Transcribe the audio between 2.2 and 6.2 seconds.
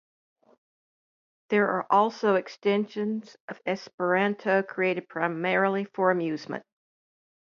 extensions of Esperanto created primarily for